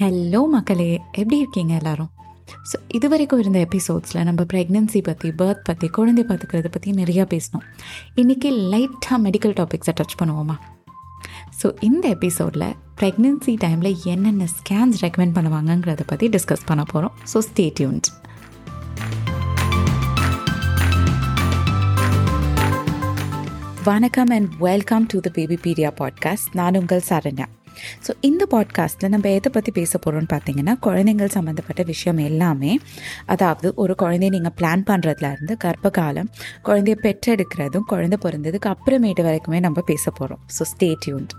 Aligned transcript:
Hello 0.00 0.48
மக்களே. 0.48 1.00
எப்படி 1.12 1.38
இருக்கீங்க 1.38 1.74
எல்லாரும்? 1.74 2.10
ஸோ 2.72 2.76
இது 2.88 3.08
வரைக்கும் 3.08 3.38
இருந்த 3.38 3.66
எபிசோட்ஸில் 3.68 4.24
நம்ம 4.24 4.42
ப்ரெக்னென்சி 4.42 5.02
பற்றி 5.02 5.30
பர்த் 5.30 5.64
பற்றி 5.64 5.88
குழந்தை 5.88 6.24
பார்த்துக்கிறத 6.24 6.68
பற்றி 6.68 6.90
நிறையா 6.90 7.24
பேசினோம். 7.24 7.64
இன்றைக்கி 8.16 8.50
லைட்டாக 8.72 9.18
மெடிக்கல் 9.24 9.56
டாபிக்ஸை 9.60 9.94
டச் 10.00 10.18
பண்ணுவோமா? 10.22 10.56
ஸோ 11.62 11.74
இந்த 11.80 12.08
எபிசோடில் 12.08 12.76
ப்ரெக்னென்சி 13.00 13.56
டைமில் 13.64 14.04
என்னென்ன 14.04 14.44
ஸ்கேன்ஸ் 14.44 15.04
ரெக்கமெண்ட் 15.04 15.36
பண்ணுவாங்கங்கிறத 15.38 16.00
பற்றி 16.06 16.28
டிஸ்கஸ் 16.28 16.66
பண்ண 16.66 16.82
போகிறோம் 16.82 17.12
ஸோ 17.34 17.38
ஸ்டே 17.38 17.72
டியூன்ஸ் 17.80 18.10
வணக்கம் 23.84 24.30
and 24.30 24.48
welcome 24.58 25.06
to 25.06 25.20
the 25.20 25.28
baby 25.28 25.54
pedia 25.54 25.92
podcast 25.98 26.48
நான் 26.52 26.74
உங்கள் 26.74 27.06
சரண்யா. 27.08 27.46
ஸோ 28.06 28.12
இந்த 28.20 28.42
பாட்காஸ்ட்டில் 28.50 29.08
நம்ம 29.08 29.30
எதை 29.30 29.50
பற்றி 29.52 29.72
பேச 29.72 29.92
போகிறோம்னு 29.98 30.30
பார்த்தீங்கன்னா 30.32 30.74
குழந்தைங்கள் 30.80 31.34
சம்மந்தப்பட்ட 31.34 31.82
விஷயம் 31.82 32.20
எல்லாமே 32.24 32.72
அதாவது 33.26 33.70
ஒரு 33.76 33.94
குழந்தைய 33.98 34.30
நீங்கள் 34.30 34.56
பிளான் 34.56 34.86
பண்ணுறதுலேருந்து 34.86 35.56
கர்ப்ப 35.58 35.90
காலம் 35.90 36.30
குழந்தைய 36.64 36.96
பெற்றெடுக்கிறதும் 37.02 37.88
குழந்தை 37.88 38.18
பிறந்ததுக்கு 38.22 38.72
அப்புறமேட்டு 38.74 39.26
வரைக்குமே 39.28 39.60
நம்ம 39.60 39.84
பேச 39.86 40.10
போகிறோம் 40.10 40.42
ஸோ 40.58 40.64
ஸ்டே 40.72 40.90
டியூன்ட் 41.04 41.34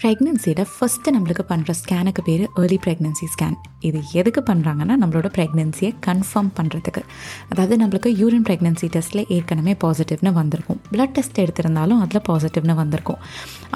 ப்ரெக்னென்சியில் 0.00 0.68
ஃபஸ்ட்டு 0.72 1.12
நம்மளுக்கு 1.14 1.44
பண்ணுற 1.50 1.72
ஸ்கேனுக்கு 1.78 2.22
பேர் 2.26 2.42
ஏர்லி 2.62 2.76
ப்ரெக்னென்சி 2.84 3.26
ஸ்கேன் 3.34 3.54
இது 3.88 3.98
எதுக்கு 4.20 4.40
பண்ணுறாங்கன்னா 4.48 4.94
நம்மளோட 5.02 5.28
ப்ரெக்னென்சியை 5.36 5.90
கன்ஃபார்ம் 6.06 6.50
பண்ணுறதுக்கு 6.58 7.02
அதாவது 7.50 7.74
நம்மளுக்கு 7.82 8.10
யூரின் 8.20 8.44
ப்ரெக்னென்சி 8.48 8.86
டெஸ்ட்டில் 8.94 9.22
ஏற்கனவே 9.36 9.72
பாசிட்டிவ்னு 9.84 10.32
வந்திருக்கும். 10.38 10.78
ப்ளட் 10.92 11.14
டெஸ்ட் 11.16 11.38
எடுத்திருந்தாலும் 11.44 12.00
அதில் 12.04 12.22
பாசிட்டிவ்னு 12.28 12.76
வந்திருக்கும். 12.82 13.20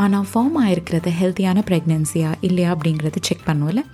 ஆனால் 0.04 0.26
ஃபார்ம் 0.30 0.58
ஆகிருக்கிறது 0.62 1.12
ஹெல்த்தியான 1.20 1.62
ப்ரெக்னென்சியா 1.70 2.32
இல்லையா 2.48 2.70
அப்படிங்கிறது 2.74 3.22
செக் 3.28 3.44
பண்ணுவோம்ல. 3.48 3.84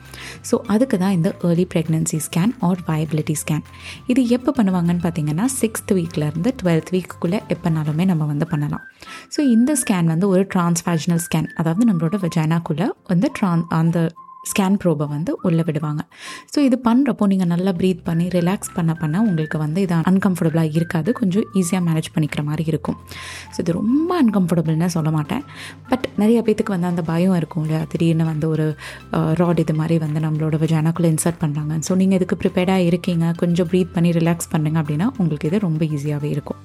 ஸோ 0.51 0.59
அதுக்கு 0.75 0.99
தான் 1.05 1.17
இந்த 1.19 1.31
early 1.51 1.67
pregnancy 1.75 2.21
scan 2.27 2.55
or 2.69 2.83
viability 2.91 3.37
scan 3.43 3.65
இது 4.15 4.23
எப்போ 4.39 4.53
பண்ணுவாங்கன்னு 4.59 5.05
பார்த்தீங்கன்னா 5.07 5.49
சிக்ஸ்த் 5.61 5.95
வீக்லேருந்து 6.01 6.53
டுவெல்த் 6.63 6.93
வீக்குள்ளே 6.97 7.41
எப்போனாலுமே 7.57 8.07
நம்ம 8.13 8.27
வந்து 8.33 8.49
பண்ணலாம். 8.55 8.85
ஸோ 9.37 9.41
இந்த 9.57 9.73
ஸ்கேன் 9.85 10.11
வந்து 10.15 10.29
ஒரு 10.35 10.45
டிரான்ஸ்ஃபேஷனல் 10.57 11.25
ஸ்கேன் 11.29 11.51
அதாவது 11.61 11.85
நம்மளோட 11.91 12.16
வெஜைனாக்குள்ளே 12.25 12.89
வந்து 13.13 13.29
ட்ரான் 13.39 13.65
அந்த 13.81 13.99
ஸ்கேன் 14.51 14.77
ப்ரோபை 14.83 15.07
வந்து 15.13 15.31
உள்ளே 15.47 15.63
விடுவாங்க. 15.69 16.03
ஸோ 16.53 16.59
இது 16.67 16.77
பண்ணுறப்போ 16.85 17.25
நீங்கள் 17.31 17.49
நல்லா 17.53 17.71
ப்ரீத் 17.79 18.03
பண்ணி 18.09 18.27
ரிலாக்ஸ் 18.35 18.71
பண்ண 18.77 18.93
பண்ண 19.01 19.23
உங்களுக்கு 19.29 19.57
வந்து 19.63 19.81
இது 19.85 19.95
அன்கம்ஃபர்டபுளாக 20.11 20.77
இருக்காது. 20.79 21.11
கொஞ்சம் 21.21 21.47
ஈஸியாக 21.61 21.83
மேனேஜ் 21.87 22.09
பண்ணிக்கிற 22.15 22.43
மாதிரி 22.49 22.65
இருக்கும். 22.73 22.99
ஸோ 23.55 23.59
இது 23.65 23.73
ரொம்ப 23.79 24.11
அன்கம்ஃபர்டபுள்னு 24.23 24.91
சொல்ல 24.97 25.13
மாட்டேன். 25.17 25.43
பட் 25.91 26.07
நிறைய 26.23 26.39
பேத்துக்கு 26.49 26.75
வந்து 26.77 26.91
அந்த 26.93 27.05
பயம் 27.11 27.37
இருக்கும் 27.41 27.65
இல்லையா? 27.67 27.83
திடீர்னு 27.95 28.27
வந்து 28.33 28.49
ஒரு 28.55 28.67
ராட் 29.41 29.63
இது 29.65 29.77
மாதிரி 29.81 29.99
வந்து 30.05 30.23
நம்மளோட 30.27 30.55
வெஜானாக்குள்ளே 30.65 31.11
இன்சர்ட் 31.15 31.41
பண்ணுறாங்க 31.43 31.81
ஸோ 31.89 31.99
நீங்கள் 32.03 32.21
இதுக்கு 32.21 32.39
ப்ரிப்பேர்டாக 32.45 32.89
இருக்கீங்க. 32.91 33.35
கொஞ்சம் 33.43 33.71
ப்ரீத் 33.73 33.95
பண்ணி 33.97 34.13
ரிலாக்ஸ் 34.21 34.53
பண்ணுங்க 34.55 34.79
அப்படின்னா 34.85 35.09
உங்களுக்கு 35.19 35.51
இது 35.51 35.65
ரொம்ப 35.69 35.83
ஈஸியாகவே 35.97 36.31
இருக்கும். 36.37 36.63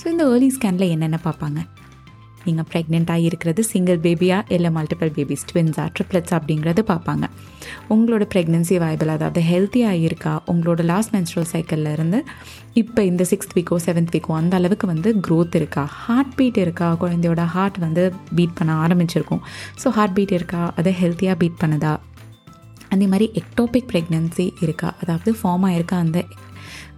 ஸோ 0.00 0.06
இந்த 0.14 0.24
ஏர்லி 0.36 0.52
ஸ்கேனில் 0.58 0.92
என்னென்ன 0.94 1.20
பார்ப்பாங்க? 1.28 1.60
நீங்கள் 2.46 2.66
ப்ரெக்னெண்ட்டாக 2.72 3.26
இருக்கிறது 3.28 3.64
சிங்கிள் 3.64 3.98
பேபியா 3.98 4.38
இல்லை 4.48 4.70
மல்டிபிள் 4.76 5.10
பேபிஸ் 5.16 5.44
ட்வின்ஸா 5.50 5.84
ட்ரிப்ளெட்ஸ் 5.96 6.34
அப்படிங்கிறது 6.38 6.82
பார்ப்பாங்க. 6.90 7.24
உங்களோட 7.94 8.24
ப்ரெக்னென்சி 8.34 8.76
வயபிள் 8.84 9.08
அதாவது 9.08 9.40
ஹெல்த்தியாக 9.50 10.04
இருக்கா? 10.06 10.42
உங்களோட 10.52 10.82
லாஸ்ட் 10.82 11.14
மென்ஸ்ட்ரல் 11.16 11.48
சைக்கிளில் 11.52 11.92
இருந்து 11.92 12.24
இப்போ 12.82 13.04
இந்த 13.04 13.24
சிக்ஸ்த் 13.30 13.54
வீக்கோ 13.58 13.76
செவன்த் 13.86 14.12
வீக்கோ 14.14 14.34
அந்த 14.34 14.56
அளவுக்கு 14.56 14.86
வந்து 14.86 15.12
க்ரோத் 15.28 15.56
இருக்கா? 15.60 15.84
ஹார்ட் 15.84 16.34
பீட் 16.34 16.56
இருக்கா? 16.56 16.96
குழந்தையோட 17.02 17.44
ஹார்ட் 17.44 17.78
வந்து 17.78 18.12
பீட் 18.34 18.54
பண்ண 18.54 18.74
ஆரம்பிச்சிருக்கும். 18.86 19.42
ஸோ 19.84 19.88
ஹார்ட் 19.88 20.14
பீட் 20.14 20.32
இருக்கா? 20.32 20.72
அதை 20.76 20.94
ஹெல்த்தியாக 21.02 21.34
பீட் 21.38 21.60
பண்ணுதா? 21.64 21.94
அதே 22.88 23.06
மாதிரி 23.06 23.30
எக்டோபிக் 23.34 23.88
ப்ரெக்னென்சி 23.92 24.52
இருக்கா? 24.60 24.94
அதாவது 25.02 25.32
ஃபார்ம் 25.42 25.64
ஆயிருக்கா 25.70 25.96
அந்த 25.98 26.18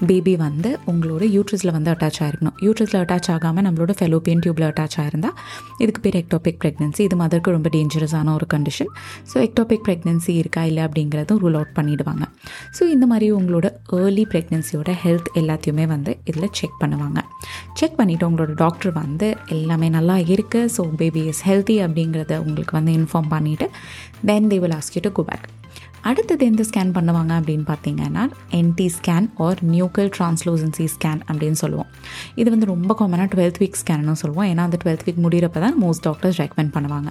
பேபி 0.07 0.35
வந்து 0.37 0.71
உங்களோட 0.87 1.25
யூட்ரஸில் 1.35 1.73
வந்து 1.73 1.91
அட்டாச் 1.91 2.21
ஆகிருக்கணும் 2.21 2.57
யூட்ரஸில் 2.61 3.01
அட்டாச் 3.01 3.31
ஆகாமல் 3.31 3.65
நம்மளோட 3.67 3.95
ஃபெலோபியன் 3.99 4.43
டியூப்பில் 4.45 4.67
அட்டாச் 4.69 4.97
ஆயிருந்தால் 5.01 5.37
இதுக்கு 5.79 6.01
பேர் 6.01 6.17
எக்டோபிக் 6.17 6.61
ப்ரெக்னென்சி 6.63 7.03
இது 7.03 7.17
மதருக்கு 7.17 7.51
ரொம்ப 7.51 7.69
டேஞ்சரஸான 7.69 8.35
ஒரு 8.35 8.47
கண்டிஷன் 8.55 8.91
ஸோ 9.33 9.37
எக்டோபிக் 9.43 9.85
ப்ரெக்னென்சி 9.87 10.35
இருக்கா 10.35 10.65
இல்லை 10.65 10.83
அப்படிங்கிறதும் 10.85 11.41
ரூல் 11.43 11.55
அவுட் 11.55 11.75
பண்ணிவிடுவாங்க 11.77 12.25
ஸோ 12.79 12.83
இந்த 12.91 13.07
மாதிரி 13.07 13.29
உங்களோட 13.33 13.67
ஏர்லி 14.01 14.27
ப்ரெக்னென்சியோட 14.33 14.91
ஹெல்த் 15.03 15.31
எல்லாத்தையுமே 15.35 15.87
வந்து 15.87 16.13
இதில் 16.25 16.51
செக் 16.53 16.79
பண்ணுவாங்க. 16.81 17.19
செக் 17.75 17.99
பண்ணிவிட்டு 17.99 18.29
உங்களோட 18.29 18.55
டாக்டர் 18.55 18.93
வந்து 18.93 19.29
எல்லாமே 19.49 19.89
நல்லா 19.89 20.17
இருக்குது 20.29 20.71
ஸோ 20.77 20.85
பேபி 20.97 21.23
இஸ் 21.27 21.43
ஹெல்த்தி 21.45 21.79
அப்படிங்கிறத 21.85 22.37
உங்களுக்கு 22.45 22.77
வந்து 22.77 22.93
இன்ஃபார்ம் 22.93 23.31
பண்ணிவிட்டு 23.31 23.69
then 24.25 24.49
they 24.49 24.59
will 24.59 24.77
ask 24.79 24.97
you 24.97 25.03
to 25.03 25.13
go 25.13 25.23
back 25.23 25.47
அடுத்தது 26.09 26.43
எந்த 26.51 26.63
ஸ்கேன் 26.69 26.93
பண்ணுவாங்க 26.97 27.33
அப்படின்னு 27.41 27.65
பார்த்தீங்கன்னா 27.71 28.23
NT 28.59 28.87
scan 28.97 29.27
or 29.47 29.59
nuchal 29.75 30.11
translucency 30.17 30.87
scan 30.95 31.21
அப்படின்னு 31.29 31.59
சொல்லுவோம். 31.63 31.89
இது 32.41 32.49
வந்து 32.55 32.67
ரொம்ப 32.73 32.95
காமனாக 33.01 33.29
டுவெல்த் 33.35 33.61
வீக் 33.63 33.79
ஸ்கேன்னு 33.83 34.17
சொல்லுவோம். 34.23 34.47
ஏன்னா 34.51 34.63
அந்த 34.69 34.79
டுவெல்த் 34.85 35.05
வீக் 35.07 35.21
முடிகிறப்ப 35.27 35.61
தான் 35.67 35.77
மோஸ்ட் 35.85 36.05
டாக்டர்ஸ் 36.09 36.41
ரெக்கமெண்ட் 36.43 36.73
பண்ணுவாங்க. 36.77 37.11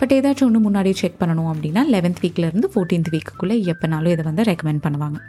பட் 0.00 0.14
ஏதாச்சும் 0.18 0.48
ஒன்று 0.48 0.64
முன்னாடி 0.68 0.92
செக் 1.02 1.20
பண்ணணும் 1.22 1.50
அப்படின்னா 1.52 1.84
லெவன்த் 1.94 2.22
வீக்லேருந்து 2.24 2.70
ஃபோர்டீன்த் 2.74 3.12
வீக்குள்ளே 3.16 3.58
எப்போனாலும் 3.74 4.14
இதை 4.16 4.26
வந்து 4.30 4.44
ரெக்கமெண்ட் 4.50 4.84
பண்ணுவாங்க. 4.86 5.20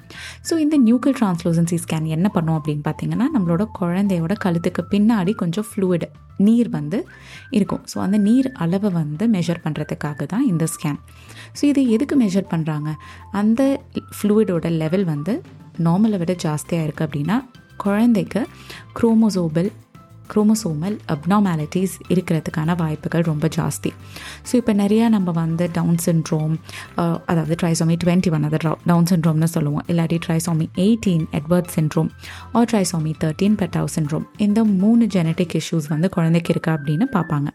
ஸோ 0.49 0.53
இந்த 0.65 0.77
நியூக்கல் 0.87 1.17
டிரான்ஸ்லூசன்சி 1.19 1.79
ஸ்கேன் 1.85 2.09
என்ன 2.17 2.29
பண்ணும் 2.37 2.57
அப்படின்னு 2.59 2.83
பார்த்தீங்கன்னா 2.89 3.27
நம்மளோட 3.37 3.65
குழந்தையோட 3.79 4.35
கழுத்துக்கு 4.45 4.83
பின்னாடி 4.95 5.33
கொஞ்சம் 5.43 5.69
ஃப்ளூயிடு 5.69 6.09
நீர் 6.45 6.69
வந்து 6.75 6.99
இருக்கும். 7.57 7.81
ஸோ 7.91 7.97
அந்த 8.03 8.17
நீர் 8.27 8.47
அளவை 8.63 8.89
வந்து 8.99 9.25
மெஷர் 9.33 9.59
பண்ணுறதுக்காக 9.65 10.25
தான் 10.33 10.45
இந்த 10.51 10.65
ஸ்கேன் 10.75 10.97
ஸோ 11.57 11.63
இது 11.71 11.81
எதுக்கு 11.95 12.15
மெஷர் 12.21 12.47
பண்ணுறாங்க 12.53 12.89
அந்த 13.41 13.61
ஃப்ளூயிடோட 14.17 14.69
லெவல் 14.83 15.05
வந்து 15.13 15.35
நார்மலை 15.87 16.19
விட 16.23 16.35
ஜாஸ்தியாக 16.47 16.87
இருக்குது 16.87 17.07
அப்படின்னா 17.07 17.37
குழந்தைக்கு 17.85 18.41
குரோமோசோபல் 18.99 19.71
குரோமோசோமல் 20.31 20.93
அப்னாமாலிட்டிஸ் 21.13 21.95
இருக்கிறதுக்கான 22.13 22.75
வாய்ப்புகள் 22.81 23.23
ரொம்ப 23.29 23.45
ஜாஸ்தி. 23.55 23.89
ஸோ 24.47 24.53
இப்போ 24.59 24.73
நிறையா 24.81 25.05
நம்ம 25.15 25.29
வந்து 25.39 25.65
டவுன் 25.77 25.99
சின்ட்ரோம் 26.05 26.53
அதாவது 27.31 27.55
ட்ரைசோமி 27.61 27.95
டுவெண்ட்டி 28.03 28.31
ஒன் 28.35 28.45
அதை 28.49 28.59
டவுன் 28.91 29.09
சின்ட்ரோம்னு 29.11 29.49
சொல்லுவோம். 29.55 29.83
இல்லாட்டி 29.91 30.19
trisomy 30.25 30.67
eighteen 30.85 31.25
Edward 31.39 31.71
syndrome 31.77 32.09
or 32.59 32.69
trisomy 32.73 33.13
thirteen 33.23 33.57
Patau 33.61 33.91
syndrome 33.97 34.25
இந்த 34.45 34.63
மூணு 34.83 35.05
ஜெனட்டிக் 35.17 35.55
இஷ்யூஸ் 35.61 35.89
வந்து 35.93 36.09
குழந்தைக்கு 36.17 36.53
இருக்கா 36.55 36.73
அப்படின்னு 36.77 37.07
பார்ப்பாங்க. 37.17 37.49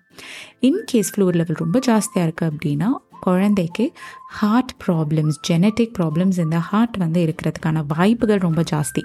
இன்கேஸ் 0.71 1.13
ஃப்ளூர் 1.15 1.39
லெவல் 1.41 1.63
ரொம்ப 1.65 1.79
ஜாஸ்தியாக 1.89 2.27
இருக்குது 2.29 2.51
அப்படின்னா 2.53 2.91
குழந்தைக்கு 3.21 3.85
ஹார்ட் 4.27 4.73
ப்ராப்ளம்ஸ் 4.87 5.37
ஜெனட்டிக் 5.49 5.95
ப்ராப்ளம்ஸ் 5.99 6.41
இந்த 6.41 6.59
ஹார்ட் 6.59 6.97
வந்து 6.97 7.21
இருக்கிறதுக்கான 7.27 7.85
வாய்ப்புகள் 7.97 8.39
ரொம்ப 8.39 8.63
ஜாஸ்தி. 8.63 9.03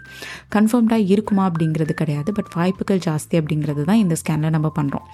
கன்ஃபார்ம்டாக 0.55 1.07
இருக்குமா 1.07 1.49
அப்படிங்கிறது 1.49 1.93
கிடையாது 1.93 2.31
பட் 2.31 2.51
வாய்ப்புகள் 2.55 2.97
ஜாஸ்தி 2.99 3.37
அப்படிங்கிறது 3.39 3.83
தான் 3.83 3.97
இந்த 3.97 4.15
ஸ்கேனில் 4.15 4.49
நம்ம 4.49 4.71
பண்ணுறோம் 4.77 5.05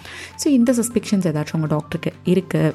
ஸோ 0.44 0.48
இந்த 0.50 0.74
சஸ்பெக்ஷன்ஸ் 0.74 1.28
ஏதாச்சும் 1.28 1.54
உங்கள் 1.54 1.70
டாக்டருக்கு 1.70 2.14
இருக்குது 2.26 2.74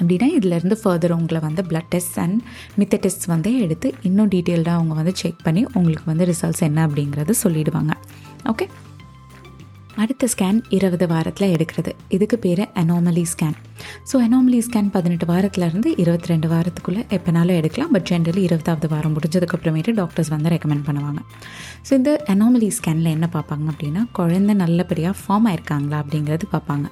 அப்படின்னா 0.00 0.26
இதிலேருந்து 0.36 0.76
ஃபர்தர் 0.82 1.12
உங்களை 1.12 1.40
வந்து 1.40 1.62
பிளட் 1.62 1.90
டெஸ்ட் 1.90 2.18
அண்ட் 2.18 2.40
மித்த 2.78 2.98
டெஸ்ட் 3.00 3.26
வந்து 3.26 3.60
எடுத்து 3.60 3.94
இன்னும் 4.02 4.28
டீட்டெயில்டாக 4.28 4.78
அவங்க 4.78 4.94
வந்து 4.94 5.12
செக் 5.16 5.44
பண்ணி 5.44 5.66
உங்களுக்கு 5.74 6.04
வந்து 6.06 6.24
ரிசல்ட்ஸ் 6.24 6.62
என்ன 6.62 6.86
அப்படிங்கிறது 6.86 7.34
சொல்லிவிடுவாங்க 7.44 7.94
ஓகே 8.48 8.66
அடுத்த 10.02 10.28
ஸ்கேன் 10.32 10.58
இருபது 10.76 11.06
வாரத்தில் 11.12 11.52
எடுக்கிறது. 11.54 11.92
இதுக்கு 12.16 12.36
பேர் 12.44 12.62
anomaly 12.80 13.22
scan 13.32 13.54
so 14.10 14.16
anomaly 14.26 14.58
scan 14.66 14.88
பதினெட்டு 14.96 15.26
வாரத்துலேருந்து 15.30 15.90
இருபத்தி 16.02 16.28
ரெண்டு 16.32 16.48
வாரத்துக்குள்ளே 16.52 17.02
எப்போனாலும் 17.16 17.58
எடுக்கலாம். 17.60 17.92
பட் 17.94 18.06
ஜென்ரலி 18.10 18.42
இருபதாவது 18.48 18.88
வாரம் 18.94 19.14
முடிஞ்சதுக்கப்புறமேட்டு 19.16 19.94
டாக்டர்ஸ் 20.00 20.30
வந்து 20.34 20.52
ரெக்கமெண்ட் 20.54 20.86
பண்ணுவாங்க. 20.88 21.20
ஸோ 21.88 21.92
இந்த 22.00 22.12
அனாமலி 22.34 22.68
ஸ்கேனில் 22.78 23.12
என்ன 23.16 23.28
பார்ப்பாங்க 23.36 23.66
அப்படின்னா 23.74 24.02
குழந்தை 24.20 24.56
நல்லபடியாக 24.64 25.16
ஃபார்ம் 25.22 25.48
ஆயிருக்காங்களா 25.52 26.00
அப்படிங்கிறது 26.04 26.48
பார்ப்பாங்க. 26.56 26.86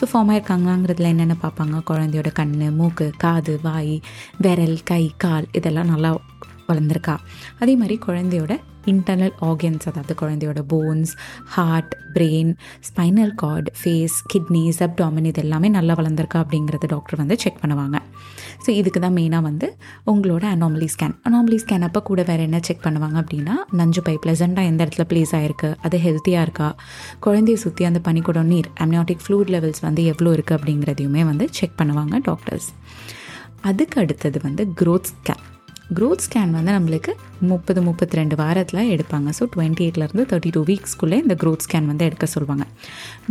ஸோ 0.00 0.06
ஃபார்ம் 0.12 0.32
ஆயிருக்காங்களாங்கிறதுல 0.34 1.12
என்னென்ன 1.14 1.36
பார்ப்பாங்க? 1.46 1.78
குழந்தையோட 1.92 2.32
கண் 2.40 2.56
மூக்கு 2.80 3.08
காது 3.24 3.54
வாய் 3.62 3.94
விரல் 4.46 4.78
கை 4.92 5.04
கால் 5.26 5.48
இதெல்லாம் 5.60 5.92
நல்லா 5.94 6.12
வளர்ந்துருக்கா. 6.70 7.16
அதே 7.62 7.74
மாதிரி 7.80 7.96
குழந்தையோட 8.08 8.52
இன்டர்னல் 8.90 9.34
ஆர்கன்ஸ் 9.46 9.86
அதாவது 9.88 10.12
குழந்தையோட 10.20 10.60
bones 10.70 11.10
heart 11.54 11.92
brain 12.14 12.52
spinal 12.88 13.32
cord 13.42 13.70
face 13.80 14.16
kidneys 14.32 14.80
abdomen 14.86 15.28
இது 15.30 15.42
எல்லாமே 15.44 15.68
நல்லா 15.76 15.94
வளர்ந்துருக்கா 15.98 16.38
அப்படிங்கிறத 16.44 16.86
டாக்டர் 16.94 17.20
வந்து 17.22 17.36
செக் 17.42 17.60
பண்ணுவாங்க. 17.62 17.96
ஸோ 18.64 18.70
இதுக்கு 18.80 19.00
தான் 19.04 19.14
மெயினாக 19.18 19.44
வந்து 19.48 19.66
உங்களோட 20.12 20.44
அனாமலி 20.54 20.88
ஸ்கேன் 20.94 21.14
அனாமலி 21.28 21.58
ஸ்கேன் 21.64 21.86
அப்போ 21.88 22.00
கூட 22.08 22.22
வேறு 22.30 22.42
என்ன 22.48 22.60
செக் 22.68 22.82
பண்ணுவாங்க 22.86 23.18
அப்படின்னா 23.22 23.54
நஞ்சு 23.80 24.02
பை 24.08 24.16
ப்ளசண்ட்டாக 24.24 24.70
எந்த 24.70 24.80
இடத்துல 24.86 25.06
ப்ளேஸ் 25.12 25.34
ஆகிருக்கு 25.40 25.70
அது 25.88 25.98
ஹெல்த்தியாக 26.06 26.46
இருக்கா 26.48 26.68
குழந்தைய 27.26 27.58
சுற்றி 27.64 27.84
அந்த 27.90 28.02
பனிக்கூடம் 28.08 28.50
நீர் 28.54 28.70
அம்னியாட்டிக் 28.84 29.24
ஃப்ளூட் 29.26 29.52
லெவல்ஸ் 29.56 29.84
வந்து 29.88 30.04
எவ்வளோ 30.12 30.32
இருக்குது 30.38 30.58
அப்படிங்கிறதையுமே 30.58 31.24
வந்து 31.30 31.46
செக் 31.60 31.78
பண்ணுவாங்க 31.80 32.16
டாக்டர்ஸ் 32.30 32.70
அதுக்கு 33.62 33.96
அடுத்தது 34.02 34.38
வந்து 34.48 34.62
க்ரோத் 34.80 35.10
ஸ்கேன் 35.12 35.44
க்ரோத் 35.98 36.24
ஸ்கேன் 36.24 36.50
வந்து 36.50 36.72
நம்மளுக்கு 36.72 37.12
முப்பது 37.40 37.82
முப்பத்தி 37.82 38.16
ரெண்டு 38.16 38.36
வாரத்தில் 38.36 38.80
எடுப்பாங்க. 38.94 39.28
ஸோ 39.38 39.44
டுவெண்ட்டி 39.54 39.82
எயிட்லேருந்து 39.84 40.24
தேர்ட்டி 40.30 40.50
டூ 40.50 40.64
வீக்ஸ்க்குள்ளே 40.64 41.12
இந்த 41.12 41.34
க்ரோத் 41.42 41.64
ஸ்கேன் 41.66 41.86
வந்து 41.86 42.04
எடுக்க 42.04 42.26
சொல்லுவாங்க. 42.26 42.64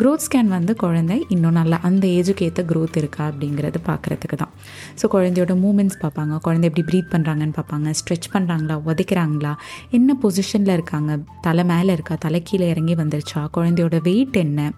க்ரோத் 0.01 0.25
ஸ்கேன் 0.25 0.47
வந்து 0.47 0.75
குழந்தை 0.75 1.25
இன்னும் 1.29 1.51
நல்லா 1.51 1.79
அந்த 1.81 2.07
ஏஜுக்கு 2.07 2.41
ஏற்ற 2.41 2.63
க்ரோத் 2.63 2.97
இருக்கா 2.97 3.27
அப்படிங்கிறது 3.31 3.79
பார்க்குறதுக்கு 3.87 4.35
தான். 4.35 4.53
ஸோ 5.01 5.07
குழந்தையோட 5.15 5.55
மூமெண்ட்ஸ் 5.65 5.99
பார்ப்பாங்க. 6.01 6.37
குழந்தை 6.37 6.69
எப்படி 6.69 6.85
ப்ரீத் 6.91 7.11
பண்ணுறாங்கன்னு 7.15 7.55
பார்ப்பாங்க. 7.59 7.89
ஸ்ட்ரெச் 8.01 8.29
பண்ணுறாங்களா 8.33 8.77
உதைக்கிறாங்களா? 8.85 9.53
என்ன 9.89 10.17
பொசிஷனில் 10.23 10.73
இருக்காங்க? 10.73 11.19
தலை 11.41 11.63
மேலே 11.63 11.93
இருக்கா? 11.93 12.15
தலை 12.15 12.41
கீழே 12.43 12.69
இறங்கி 12.69 12.95
வந்துருச்சா? 12.95 13.47
குழந்தையோட 13.57 14.01
வெயிட் 14.01 14.37
என்ன? 14.37 14.71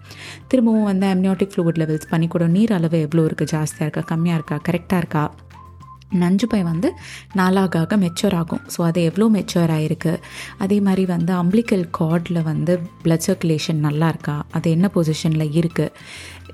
திரும்பவும் 0.48 0.84
வந்து 0.84 1.06
அம்னியோட்டிக் 1.06 1.54
ஃப்ளூட் 1.54 1.80
லெவல்ஸ் 1.84 2.10
பண்ணிக்கூட 2.10 2.46
நீர் 2.48 2.72
அளவு 2.72 3.00
எவ்வளோ 3.00 3.24
இருக்குது 3.24 3.54
ஜாஸ்தியாக 3.56 3.88
இருக்கா? 3.88 4.16
கம்மியாக 4.16 4.34
இருக்கா? 4.34 4.58
கரெக்டாக 4.70 4.96
இருக்கா? 4.96 5.24
நஞ்சு 6.22 6.46
பை 6.52 6.60
வந்து 6.70 6.88
நாளாக 7.38 7.80
ஆக 7.82 7.96
மெச்சூர் 8.04 8.36
ஆகும். 8.40 8.62
ஸோ 8.74 8.80
அது 8.88 9.00
எவ்வளோ 9.08 9.26
மெச்சூர் 9.36 9.72
ஆகிருக்கு 9.76 10.12
அதே 10.64 10.78
மாதிரி 10.86 11.04
வந்து 11.14 11.32
அம்பிளிக்கல் 11.42 11.84
கார்டில் 11.98 12.40
வந்து 12.50 12.74
பிளட் 13.04 13.26
சர்க்குலேஷன் 13.28 13.82
நல்லா 13.86 14.08
இருக்கா? 14.14 14.36
அது 14.58 14.70
என்ன 14.76 14.90
பொசிஷனில் 14.96 15.54
இருக்குது 15.60 15.94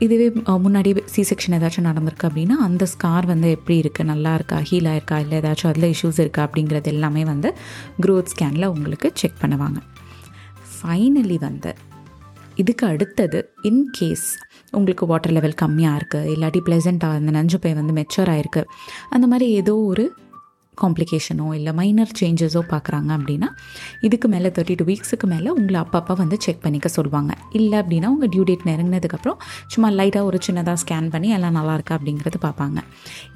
இதுவே 0.06 0.26
முன்னாடி 0.64 0.90
சி 1.12 1.22
செக்ஷன் 1.30 1.56
ஏதாச்சும் 1.58 1.88
நடந்திருக்கு 1.88 2.28
அப்படின்னா 2.28 2.56
அந்த 2.66 2.84
ஸ்கார் 2.92 3.26
வந்து 3.32 3.48
எப்படி 3.56 3.76
இருக்குது 3.82 4.08
நல்லா 4.12 4.32
இருக்கா? 4.38 4.58
ஹீல் 4.68 4.88
ஆயிருக்கா? 4.92 5.16
இல்லை 5.24 5.36
ஏதாச்சும் 5.40 5.70
அதில் 5.72 5.88
இஷ்யூஸ் 5.94 6.20
இருக்கா? 6.24 6.42
அப்படிங்கிறது 6.48 6.92
எல்லாமே 6.94 7.24
வந்து 7.32 7.50
க்ரோத் 8.04 8.32
ஸ்கேனில் 8.34 8.72
உங்களுக்கு 8.74 9.10
செக் 9.22 9.40
பண்ணுவாங்க. 9.42 9.80
ஃபைனலி 10.74 11.38
வந்து 11.48 11.70
இதுக்கு 12.58 12.84
அடுத்தது 12.86 13.40
இன்கேஸ் 13.64 14.28
உங்களுக்கு 14.72 15.04
வாட்டர் 15.06 15.32
லெவல் 15.32 15.60
கம்மியாக 15.62 15.98
இருக்குது 15.98 16.30
இல்லாட்டி 16.30 16.60
ப்ளசண்ட்டாக 16.66 17.18
அந்த 17.20 17.30
நஞ்சு 17.30 17.58
பை 17.58 17.72
வந்து 17.74 17.92
மெச்சூர் 17.92 18.30
ஆகிருக்கு 18.30 18.62
அந்த 19.10 19.26
மாதிரி 19.26 19.46
ஏதோ 19.52 19.74
ஒரு 19.84 20.04
காம்ப்ளிகேஷனோ 20.82 21.46
இல்லை 21.58 21.72
மைனர் 21.80 22.12
சேஞ்சஸோ 22.20 22.62
பார்க்குறாங்க 22.72 23.10
அப்படின்னா 23.18 23.48
இதுக்கு 24.08 24.28
மேலே 24.34 24.48
தேர்ட்டி 24.58 24.76
டூ 24.80 24.86
வீக்ஸுக்கு 24.90 25.28
மேலே 25.34 25.48
உங்களை 25.58 25.78
அப்பப்போ 25.84 26.16
வந்து 26.22 26.38
செக் 26.46 26.62
பண்ணிக்க 26.64 26.88
சொல்லுவாங்க. 26.96 27.32
இல்லை 27.58 27.76
அப்படின்னா 27.82 28.10
உங்கள் 28.14 28.30
டியூ 28.34 28.44
டேட் 28.50 28.64
நெருங்கினதுக்கப்புறம் 28.70 29.38
சும்மா 29.74 29.90
லைட்டாக 29.98 30.30
ஒரு 30.30 30.40
சின்னதாக 30.46 30.76
ஸ்கேன் 30.84 31.08
பண்ணி 31.14 31.30
எல்லாம் 31.38 31.56
நல்லா 31.58 31.74
இருக்கா 31.78 31.94
அப்படிங்கிறது 31.98 32.40
பார்ப்பாங்க 32.46 32.78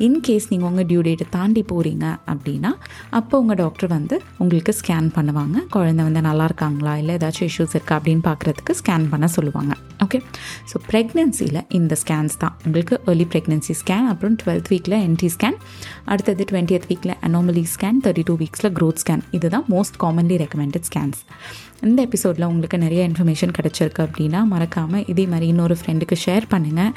இன்கேஸ் 0.07 0.49
நீங்கள் 0.53 0.69
உங்கள் 0.71 0.89
டியூ 0.93 1.03
டேட்டை 1.09 1.29
தாண்டி 1.37 1.65
போகிறீங்க 1.73 2.07
அப்படின்னா 2.33 2.73
அப்போ 3.21 3.35
உங்கள் 3.45 3.61
டாக்டர் 3.63 3.91
வந்து 3.97 4.19
உங்களுக்கு 4.43 4.75
ஸ்கேன் 4.81 5.09
பண்ணுவாங்க. 5.17 5.57
குழந்தை 5.77 6.03
வந்து 6.09 6.23
நல்லா 6.29 6.45
இருக்காங்களா? 6.51 6.93
இல்லை 7.03 7.15
ஏதாச்சும் 7.19 7.49
இஷ்யூஸ் 7.51 7.75
இருக்கா 7.77 7.95
அப்படின்னு 7.99 8.25
பார்க்குறதுக்கு 8.29 8.75
ஸ்கேன் 8.81 9.07
பண்ண 9.13 9.27
சொல்லுவாங்க. 9.37 9.73
ஓகே 10.05 10.19
ஸோ 10.71 10.77
ப்ரெக்னென்சியில் 10.91 11.61
இந்த 11.79 11.97
ஸ்கேன்ஸ் 12.03 12.37
தான். 12.43 12.55
உங்களுக்கு 12.67 12.95
ஏர்லி 13.11 13.27
ப்ரெக்னென்சி 13.33 13.75
ஸ்கேன் 13.81 14.07
அப்புறம் 14.13 14.37
டுவெல்த் 14.43 14.71
வீக்கில் 14.73 14.97
என்டி 15.07 15.29
ஸ்கேன் 15.35 15.59
அடுத்தது 16.13 16.43
டுவெண்ட்டியத் 16.51 16.87
வீக்கில் 16.91 17.15
அனோமலி 17.33 17.65
ஸ்கேன் 17.75 18.01
தேர்ட்டி 18.05 18.23
டூ 18.25 18.37
வீக்ஸில் 18.37 18.73
க்ரோத் 18.79 19.03
ஸ்கேன் 19.05 19.25
இதுதான் 19.31 19.65
மோஸ்ட் 19.71 19.99
காமன்லி 20.01 20.39
ரெக்கமெண்டட் 20.45 20.89
ஸ்கேன்ஸ் 20.91 21.21
இந்த 21.81 22.03
எபிசோடில் 22.03 22.45
உங்களுக்கு 22.45 22.79
நிறைய 22.79 23.09
இன்ஃபர்மேஷன் 23.09 23.53
கிடச்சிருக்கு 23.59 24.07
அப்படின்னா 24.07 24.45
மறக்காமல் 24.45 25.05
இதே 25.07 25.27
மாதிரி 25.27 25.47
இன்னொரு 25.47 25.77
ஃப்ரெண்டுக்கு 25.81 26.17
ஷேர் 26.27 26.47
பண்ணுங்கள் 26.51 26.93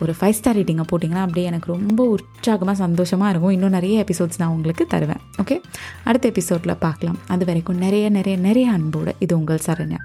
ஒரு 0.00 0.14
ஃபைவ் 0.20 0.30
ஸ்டார் 0.30 0.56
ரேட்டிங்கை 0.56 0.84
போட்டிங்கன்னா 0.90 1.22
அப்படியே 1.26 1.46
எனக்கு 1.46 1.72
ரொம்ப 1.72 2.04
உற்சாகமாக 2.04 2.78
சந்தோஷமாக 2.78 3.30
இருக்கும். 3.30 3.50
இன்னும் 3.50 3.70
நிறைய 3.70 4.04
எபிசோட்ஸ் 4.08 4.38
நான் 4.38 4.48
உங்களுக்கு 4.48 4.86
தருவேன். 4.86 5.22
ஓகே 5.42 5.56
அடுத்த 6.04 6.28
எபிசோடில் 6.28 6.76
பார்க்கலாம். 6.76 7.18
அது 7.26 7.44
வரைக்கும் 7.44 7.78
நிறைய 7.78 8.08
நிறைய 8.08 8.38
நிறைய 8.38 8.70
அன்போடு. 8.70 9.14
இது 9.18 9.38
உங்கள் 9.38 9.64
சரண்யா. 9.66 10.00